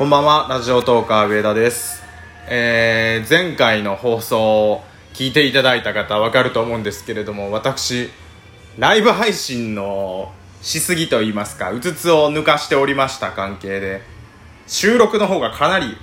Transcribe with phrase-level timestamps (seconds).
[0.00, 2.02] こんばんはラジオトーカー上田です、
[2.48, 8.08] えー前回の放送を聞いていただいた方わかると思うんですけれども私
[8.78, 10.32] ライブ配信の
[10.62, 14.00] しすぎと言いますかうつつを抜かしておりました関係で。
[14.66, 15.94] 収録の方がかなり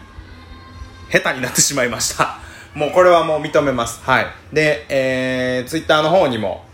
[1.11, 2.37] 下手になってしまいました。
[2.75, 4.03] もうこれはもう認めます。
[4.03, 4.27] はい。
[4.53, 6.65] で、えー、ツイッターの方にも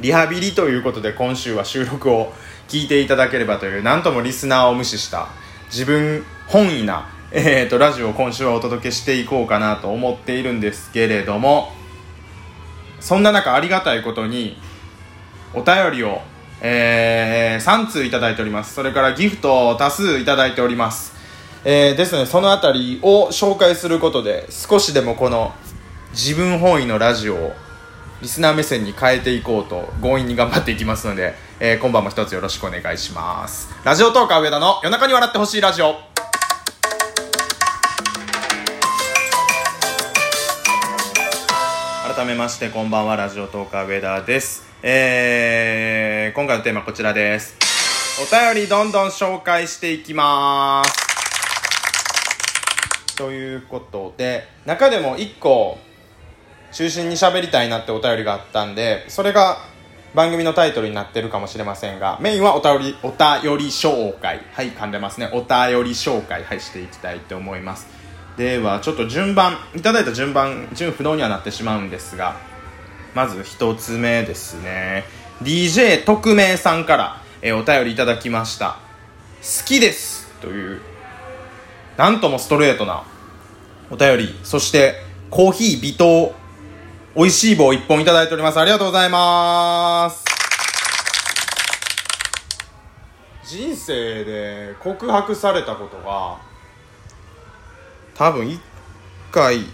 [0.00, 2.34] リハビリということで今週は収録を
[2.68, 5.28] 聞いていただければというなんともリスナーを無視した
[5.66, 11.72] 自分本位な、えー、とラジオを今週はお届けしていこうかなと思っているんですけれども
[13.00, 14.56] そんな中ありがたいことに
[15.54, 16.20] お便りを、
[16.60, 18.74] えー、3通いただいております。
[18.74, 21.14] それからギフトを多数いただいております、
[21.64, 25.52] えーですねそのあたりを紹介することで少しでもこの
[26.12, 27.52] 自分本位のラジオを
[28.22, 33.74] リスナー目線に変えていこうと強引に頑張っていきますので、えー今晩も一つよろしくお願いします。
[33.82, 35.94] ラジオトーカー上田の夜中に笑ってほしいラジオ。
[42.14, 44.66] 改めましてこんばんはラジオトーカー上田です。
[44.82, 47.56] えー、今回のテーマはこちらです。
[48.20, 51.06] お便りどんどん紹介していきます。
[53.16, 55.78] ということで中でも1個
[56.72, 59.56] 中心に喋りたいなってお便りがあったんでそれが
[60.16, 64.40] 番組のタイトルになってるかもしれませんがメインはお便りお便り紹介。
[64.54, 65.28] はい噛んでますね。
[65.30, 66.42] お便り紹介。
[66.42, 67.86] はいしていきたいと思います。
[68.38, 72.38] ではちょっと順番いただいた順番順不能にはなってしまうんですが
[73.14, 75.04] まず一つ目ですね。
[75.42, 78.78] DJ 特命さんから、えーお便りいただきました。
[79.42, 80.32] 好きです。
[80.40, 80.80] という
[81.98, 83.04] なんともストレートな
[83.90, 84.40] お便り。
[84.44, 84.94] そして
[85.28, 86.45] コーヒー微糖。
[87.16, 88.60] 美味しい棒1本いただいております。
[88.60, 90.22] ありがとうございます。
[93.42, 96.36] 人生で告白されたことが
[98.14, 98.58] 多分1
[99.32, 99.64] 回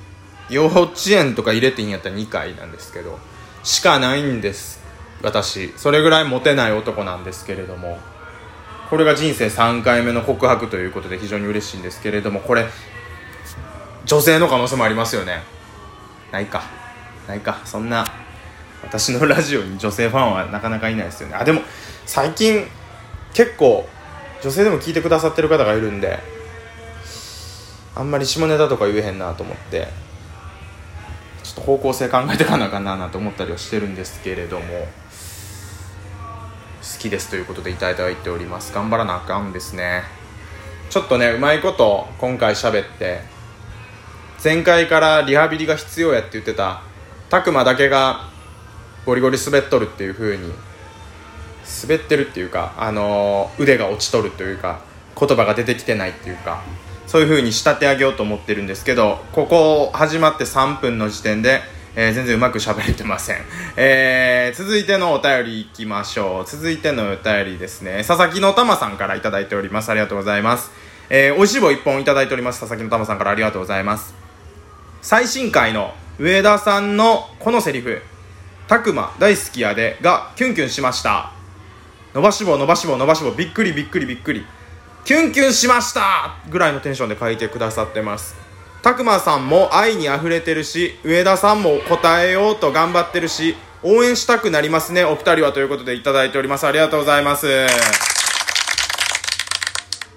[0.51, 3.19] 幼稚園とか入れていいんやったら2回なんですけど
[3.65, 4.81] しかないんです。
[5.21, 5.73] 私。
[5.77, 7.99] それぐらいモテない男なんですけれども。
[8.89, 12.67] これが人生3回目の告白ということで非常に嬉しいんですけれどもこれ
[14.05, 15.43] 女性の可能性もありますよね。
[16.31, 16.82] ないか。
[17.29, 17.61] ないか。
[17.65, 18.05] そんな
[18.83, 21.37] 私のラジオに女性ファンはなかなかいないですよね。
[21.37, 21.61] あでも
[22.07, 22.67] 最近
[23.33, 23.89] 結構
[24.43, 26.19] 女性でも聞いてくださってる方がいるんで
[27.95, 29.89] あんまり下ネタとか言えへんなと思って
[31.45, 34.87] ちょっと方向性考えてかなあかんなと思ったりはしてるんですけれども好
[36.99, 38.75] きですということでいただいております。
[38.75, 40.03] 頑張らなあかんですね。
[40.91, 43.21] ちょっとねうまいこと今回喋って
[44.43, 46.83] 前回からリハビリが必要やって言ってた
[47.33, 48.29] 拓磨だけが
[49.07, 50.53] ゴリゴリ滑っとるっていう風に
[51.83, 54.83] 滑ってるっていうか、あのー腕が落ちとるというか
[55.19, 56.63] 言葉が出てきてないっていうか
[57.07, 61.63] そういう風に仕立て上げようと思ってるんですけどここ始まって3分の時点で、
[61.97, 63.39] えー全然うまく喋れてません、
[63.79, 66.45] えー続いてのお便りいきましょう。
[66.47, 68.05] 続いてのお便りですね。
[68.07, 69.89] 佐々木のたまさんからいただいております。
[69.89, 70.71] ありがとうございます。
[71.09, 72.61] えー、おいしい棒1本いただいております。
[72.61, 74.15] 佐々木のたまさんからありがとうございます。
[75.01, 78.03] 最新回の上田さんのこのセリフ
[78.69, 81.33] 「たくま大好きやで」がキュンキュンしました。
[82.15, 84.47] 伸ばし棒伸ばし棒伸ばし棒びっくりびっくりびっくり。
[85.05, 86.37] キュンキュンしました!
[86.49, 88.37] ぐらいのテンションで書いてくださってます。
[88.83, 96.67] たくまさんも愛にあふれてるし上田さんも答えようと頑張ってるし応援したくなりますねお二人はということでいただいております。
[96.67, 97.49] ありがとうございます。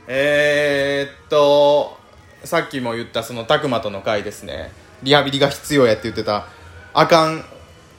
[0.07, 1.97] えー、っと
[2.43, 4.71] さっきも言ったそのたくまとの回ですね。
[5.03, 6.47] リハビリが必要やって言ってた。
[6.93, 7.43] あかん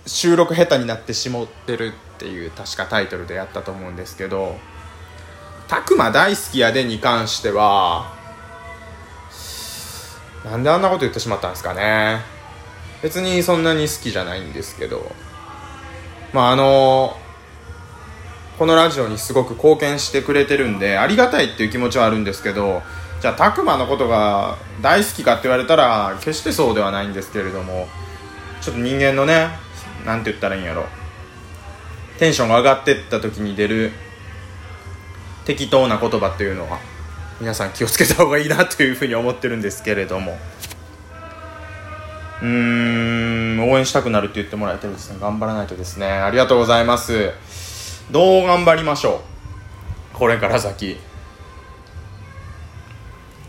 [0.06, 4.56] 収録下手になってしもってるっていう確かタイトルでやったと思うんですけど
[5.68, 8.14] 「たくま大好きやで」に関しては
[10.44, 12.20] なんであんなこと言ってしまったんですかね。
[13.02, 15.12] 別にそんなに好きじゃないんですけど。
[16.32, 17.16] まああの
[18.58, 22.82] このラジオにすごく貢献してくれてるんでありがたいっていう気持ちはあるんですけど
[23.20, 27.88] じゃあ拓磨のことが大好きかって言われたら決してそうではないんですけれども
[28.60, 29.48] ちょっと人間のね
[30.04, 30.86] なんて言ったらいいんやろ。
[32.18, 33.92] テンションが上がってった時に出る
[35.44, 36.78] 適当な言葉っていうのは
[37.40, 40.38] 皆さん気をつけた方がいいなというふうに思ってるんですけれども。
[42.42, 42.46] うー
[43.56, 45.18] ん応援したくなるって言ってもらえてるですね。
[45.20, 46.06] 頑張らないとですね。
[46.06, 47.32] ありがとうございます。
[48.10, 49.22] どう頑張りましょ
[50.14, 50.16] う。
[50.16, 50.98] これから先。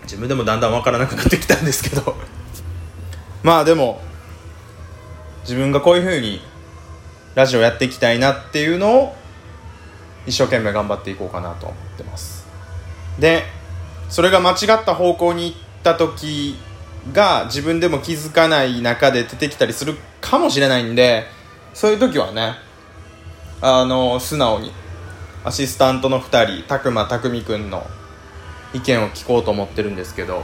[0.07, 2.15] 自分でもだんだん分からなくなってきたんですけど。
[3.43, 4.01] まあでも
[5.43, 6.41] 自分がこういうふうに
[7.35, 9.15] ラジオやっていきたいなっていうのを
[10.25, 12.47] 一生懸命頑張っていこうかなと思ってます。
[13.19, 13.43] で
[14.09, 16.57] それが間違った方向に行った時
[17.13, 21.25] が自分でも気づかない中で出てきたりするかもしれないんで
[21.73, 22.55] そういう時はね
[23.61, 24.71] あの素直に
[25.43, 27.85] アシスタントの2人拓磨匠君の
[28.77, 30.43] 意見を聞こうと思ってるんですけど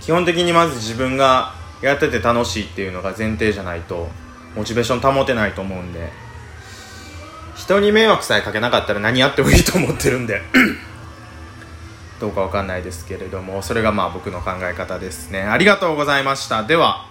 [0.00, 4.08] 基本的にまず自分がやってて楽しいっていうのが前提じゃないと
[4.54, 6.10] モチベーション保てないと思うんで
[7.56, 10.42] 人に迷惑さえかけなかったら何やってもいいと思ってるんで
[12.20, 15.42] どうかわかんないですけれどもそれがまあ僕の考え方ですね。
[15.42, 16.64] ありがとうございました。
[16.64, 17.06] では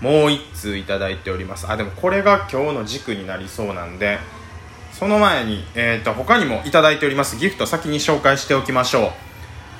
[0.00, 1.66] もう1通いただいております。
[1.68, 4.18] あでもこれが今日の軸になりそうなんで
[4.98, 7.36] その前に、えーと、他にもいただいております。
[7.36, 9.27] ギフト先に紹介しておきましょう。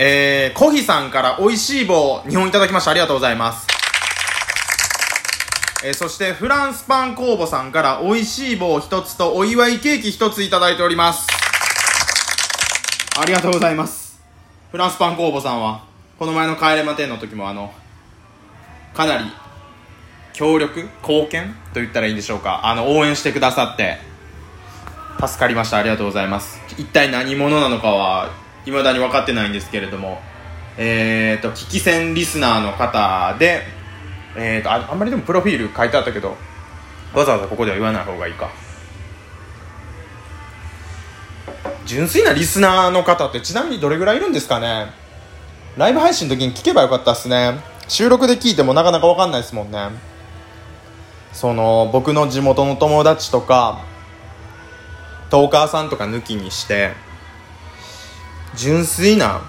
[0.00, 2.92] えー、コヒさんから美味しい棒2本いただきました。
[2.92, 3.66] ありがとうございます。
[5.84, 11.26] えー、そしてフランスパン工房さんから美味しい棒1つとお祝いケーキ1ついただいております。
[13.20, 14.20] ありがとうございます。
[14.70, 15.84] フランスパン工房さんは
[16.16, 17.72] この前の帰れま10の時もあの
[18.94, 19.24] かなり
[20.32, 22.60] 協力貢献と言ったらいいんでしょうか。
[22.68, 23.98] あの応援してくださって
[25.20, 25.78] 助かりました。
[25.78, 26.60] ありがとうございます。
[26.78, 28.30] 一体何者なのかは
[28.70, 30.20] 未だに分かってないんですけれども。
[30.80, 33.64] えっ、ー、と聞き戦リスナーの方で
[34.36, 36.36] えっ、ー、とああんまりでもプロフィール書いてあったけど
[37.12, 38.48] わざわざここでは言わない方がいいか。
[41.84, 44.92] 純粋なリスナーの方ってちなみにどれぐらいいるんですかね？
[45.76, 47.58] ライブ配信の時に聞けばよかったっすね。
[47.88, 49.88] 収録で聞いてもなかなか分かんないですもんね。
[51.32, 53.82] その僕の地元の友達とか
[55.30, 56.92] トーカーさんとか抜きにして
[58.54, 59.42] 純粋な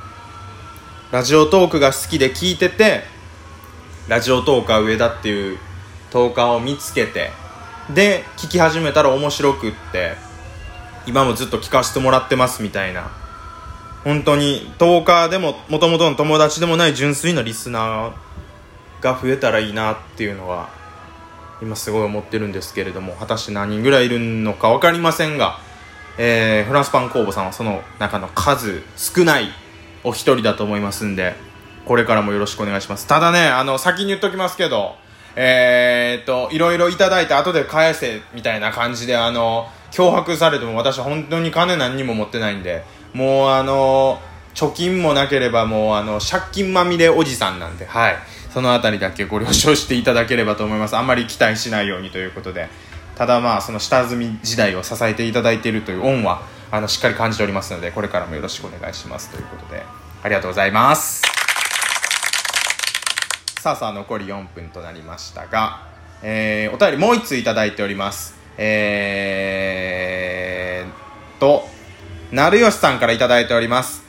[1.12, 3.04] ラジオトークが好きで聞いてて
[4.08, 5.58] ラジオトーカー上田っていう
[6.12, 7.32] トーカーを見つけて
[7.94, 10.16] で聞き始めたら面白くって
[11.08, 13.12] 今もずっと聞かせてもらってますみたいな。
[14.04, 20.70] 本当に10日でももともとの友達でもない純粋なリスナーが増えたらいいなっていうのは
[21.62, 25.60] 今すごい思ってるんですけれども果たして何人ぐらいいるのか分かりませんが、
[26.22, 29.48] えー、フランスパン工房さんはその中の数少ない
[30.04, 31.34] お一人だと思いますんで
[31.86, 33.08] これからもよろしくお願いします。
[33.08, 34.96] ただねあの先に言っときますけど
[35.38, 42.84] えー、っといろいろいただいて後で返せみたいな感じであの脅迫されても私は本当に金何にも持ってないんで
[43.14, 44.20] もうあの
[44.56, 48.16] 貯金もなければもうあの借金まみれおじさんなんではい。
[48.54, 50.98] その辺りだけご了承していただければと思います。
[50.98, 52.68] あんまり期待しないようにということで。
[53.20, 59.84] ただまあその下積み時代を支えていただいているという恩はあのしっかり感じておりますのでこれからもよろしくお願いしますということで
[60.24, 61.22] ありがとうございます
[63.60, 65.86] さあさあ残り4分となりましたが、
[66.24, 71.68] えー、お便りもう1通いただいておりますえー、と、
[72.32, 74.04] なるよしさんから頂いております。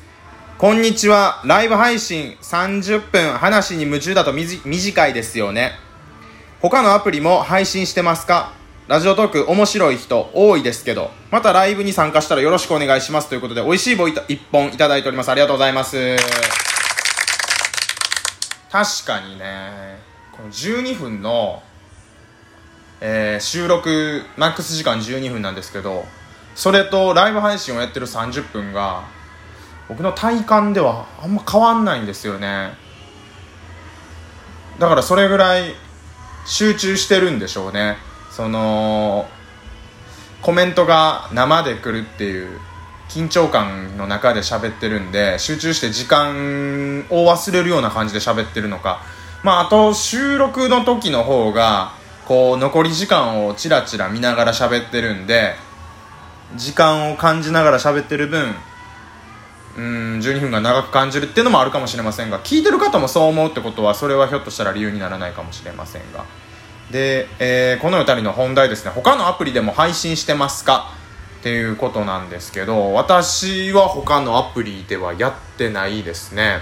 [0.58, 1.40] こんにちは。
[1.44, 5.74] ライブ配信30分話に夢中だと短いですよね。
[6.60, 8.59] 他のアプリも配信してますか？
[8.90, 15.30] ラジオトーク面白い人多いですけど、またライブに参加したらよろしくお願いしますということで、美味しい棒1本いただいております。
[15.30, 16.16] ありがとうございます。
[18.68, 20.00] 確かにね、
[20.36, 21.62] この12分の
[23.02, 26.04] えー、収録マックス時間12分なんですけど
[26.54, 29.04] それとライブ配信をやってる30分が
[29.88, 32.74] 僕の体感ではあんま変わんないんですよね
[34.78, 35.72] だからそれぐらい
[36.44, 37.96] 集中してるんでしょうね
[38.40, 39.28] その
[40.40, 42.58] コメントが生で来るっていう
[43.10, 49.02] 緊張感の中で喋ってるんで集中して時間を忘れるような感じで喋ってるのか。
[49.42, 51.92] まああと収録の時の方が
[52.24, 55.54] こう残り時間をチラチラ見ながら喋ってるんで
[56.56, 58.54] 時間を感じながら喋ってる分
[59.76, 66.24] うん12分が長く感じるっていうのもあるかもしれませんが聞いてる方もそう思うってことはそれはひょっとしたら理由にならないかもしれませんが。
[66.90, 68.90] で、えー、この辺りの本題ですね。
[68.90, 70.92] 他のアプリでも配信してますか？
[71.40, 76.58] っていうことなんですけど私は他のアプリではやってないですね。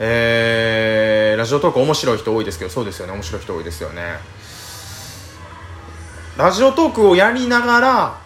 [0.00, 3.14] えー、ラジオトーク面白い人多いですけどそうですよね。
[3.14, 4.18] 面白い人多いですよね。
[6.36, 8.20] ラジオトークをやりながら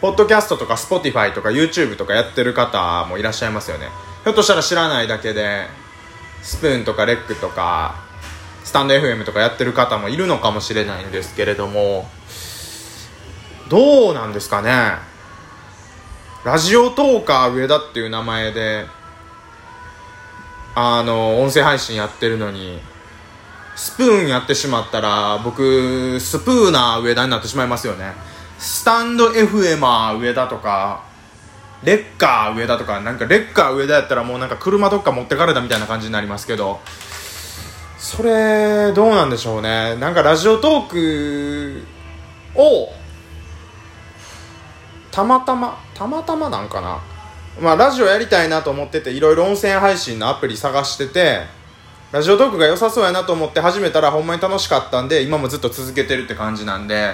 [0.00, 3.88] ポッドキャストとか Spotify とか YouTube とかやってる方もいらっしゃいますよね。
[4.22, 5.66] ひょっとしたら知らないだけで
[6.42, 8.06] スプーンとかレックとか
[8.68, 12.06] スタンド FM とかやってる方もいるのかもしれないんですけれども
[13.70, 14.98] どうなんですかね？
[16.44, 18.84] ラジオトーカー上田っていう名前で
[20.74, 22.78] あの音声配信やってるのに
[23.74, 28.12] スプーンやってしまったら僕スプーナー上田になってしまいますよね。
[28.58, 31.04] スタンド FM 上田とか
[31.82, 36.80] レッカー上田とかなんかレッカー上田やったらもうなんか車どっか持ってかれたみたいな感じになりますけど
[38.08, 39.94] それどうなんでしょうね。
[39.96, 41.82] なんかラジオトーク
[42.54, 42.88] を
[45.10, 47.02] たまたまたまたまなんかな。
[47.60, 51.40] まあラジオやりたいなと思ってていろいろ音声配信のアプリ探してて
[52.10, 57.12] ラジオトークが良さそうやなと思って始めたらほんまに楽しかったんで今もずっと続けてるって感じなんで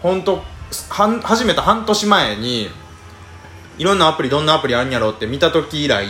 [0.00, 2.68] 本当は始めた半年前に
[3.78, 6.06] いろんなアプリどんなアプリあるんやろうって見た時以来、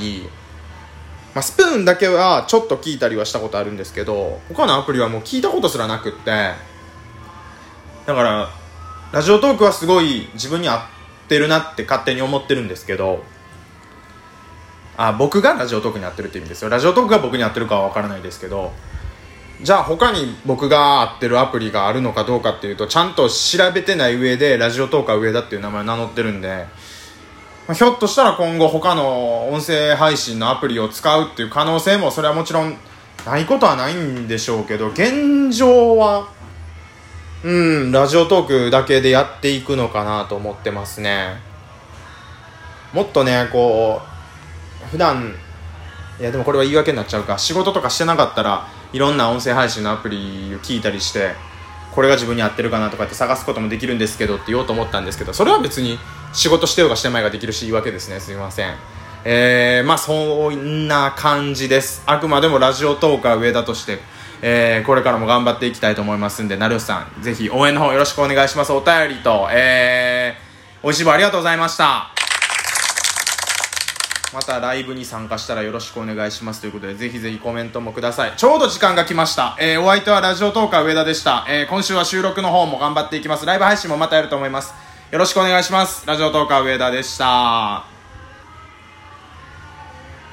[1.35, 6.31] まあ、スプーンだけはちょっと聞いたりはしたことあるんですけど他のアプリはもう聞いたことすらなくって。
[8.07, 8.49] だから
[9.13, 10.81] ラジオトークはすごい自分に合っ
[11.29, 13.23] てるなって勝手に思ってるんですけど
[14.97, 16.71] あ僕がラジオトークに合ってるって意味ですよ。
[16.71, 18.73] ラジオトークが僕に合ってるかは分からないですけど
[19.63, 26.67] じゃあ他に僕が合ってるアプリがあるのかどうかっていうとちゃんと調べてない上でラジオトークは上だっていう名前を名乗ってるんで
[27.67, 32.77] まあ、ひょっとしたら今後他の音声配信のアプリを使うっていう可能性もそれはもちろん
[33.25, 36.29] ないことはないんでしょうけど現状は
[37.45, 37.51] う
[37.89, 41.41] んラジオトークだけでやっていくのかなと思ってますね。
[42.93, 44.03] もっとねこ
[44.85, 45.35] う普段
[46.19, 47.39] いやでもこれは言い訳になっちゃうか。
[47.39, 50.17] 仕事とかしてなかったらいろんな音声配信のアプリ
[50.55, 51.35] を聞いたりして
[51.93, 55.99] これが自分に合ってるかなとかって探すこともできるんですけどって言おうと思ったんですけどそれは別に
[56.33, 58.75] 仕事してようがしてまいができるし言い訳ですねすみません
[59.23, 63.99] えー、まあそんな感じですあくまでもラジオトーカー上田として
[64.43, 68.73] えー、これからも頑張っていきたいと思いますんで、成吉さん、ぜひ応援の方よろしくお願いします。
[68.73, 72.20] お便りと、えー、おいしい棒ありがとうございました。
[74.33, 78.33] またライブに参加したらよろしくお願いしますということで、ぜひぜひコメントもください。
[78.37, 79.57] ちょうど時間が来ました。
[79.59, 81.45] えー、お相手はラジオトーカー上田でした。
[81.49, 83.47] えー、今週は収録の方も頑張っていきます。
[83.47, 84.73] ライブ配信もまたやると思います。
[85.11, 86.07] よろしくお願いします。
[86.07, 88.00] ラジオトーカー上田でした。